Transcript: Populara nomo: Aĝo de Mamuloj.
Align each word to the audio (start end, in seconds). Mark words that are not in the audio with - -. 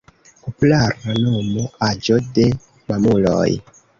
Populara 0.45 1.11
nomo: 1.25 1.67
Aĝo 1.89 2.17
de 2.39 2.47
Mamuloj. 2.91 3.47